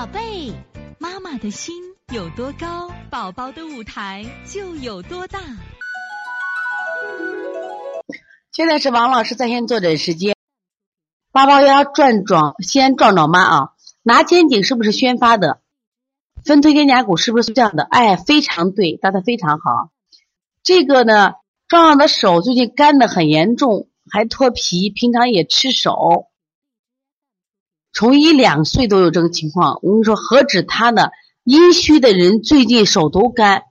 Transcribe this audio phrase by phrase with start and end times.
[0.00, 0.50] 宝贝，
[0.98, 1.74] 妈妈的心
[2.10, 5.38] 有多高，宝宝的舞台就有多大。
[8.50, 10.34] 现在是王老师在线坐诊时间。
[11.32, 15.60] 八八幺转转，先壮壮妈啊，拿肩颈是不是宣发的？
[16.46, 17.82] 分推肩胛骨是不是这样的？
[17.82, 19.90] 哎，非常对，答的非常好。
[20.62, 21.34] 这个呢，
[21.68, 26.29] 壮壮的手最近干的很严重，还脱皮，平常也吃手。
[27.92, 31.08] 从一两岁都有这个情况，我跟你说，何止他呢？
[31.42, 33.64] 阴虚的人最近手都干，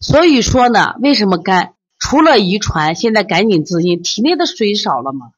[0.00, 1.74] 所以说呢，为什么干？
[1.98, 5.30] 除了遗传，现在赶紧滋阴，体内的水少了嘛。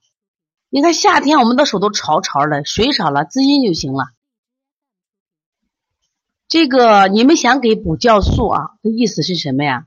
[0.71, 4.07] 你看夏天我们的手都潮潮的，水少了，滋阴就行了。
[6.49, 8.71] 这个你们想给补酵素啊？
[8.83, 9.87] 的意思是什么呀？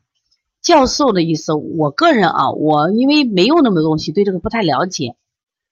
[0.63, 5.15] 酵素的意思，我个人啊，我因为没有那么多东西，对这个不太了解。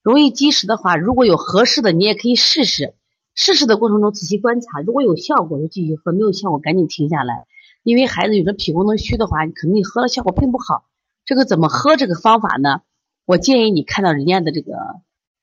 [0.07, 2.95] 容易积食的话，如果有合适的，你也可以试试。
[3.35, 7.45] 试试的过程中仔细观察，如果有效果就继续喝，没有效果赶紧停下来。
[7.83, 10.85] 因为孩子有的脾功能虚的话，你可能你喝了效果并不好。
[11.25, 11.97] 这个怎么喝？
[11.97, 12.83] 这个方法呢？
[13.25, 14.71] 我建议你看到人家的这个，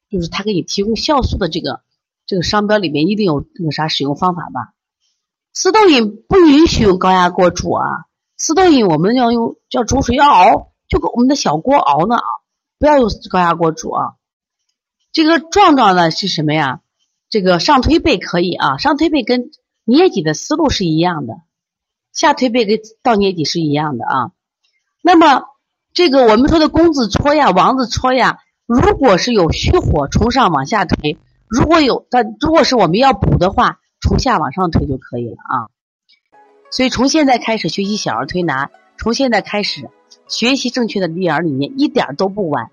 [0.08, 1.82] 就是他给你提供酵素的这个
[2.24, 4.72] 这个商标里面一定有那个啥使用方法吧。
[5.52, 7.84] 四豆饮不允许用高压锅煮啊，
[8.38, 12.24] 四豆饮我们要用叫煮水要熬，就跟我们的小锅熬呢啊，
[12.78, 14.14] 不要用高压锅煮啊。
[15.14, 16.80] 这个壮壮呢是什么呀？
[17.30, 19.52] 这个上推背可以啊，上推背跟
[19.84, 21.34] 捏脊的思路是一样的，
[22.12, 24.32] 下推背跟倒捏脊是一样的啊。
[25.02, 25.44] 那么
[25.92, 35.70] 这个我们说的公子搓呀、王子搓呀，如果是有虚火，从上往下推；如果有，但如果是我们要补的话，从下往上推就可以了啊。
[36.72, 39.88] 所以从现在开始学习小儿推拿，从现在开始
[40.26, 42.72] 学习正确的育儿理念，一点都不晚。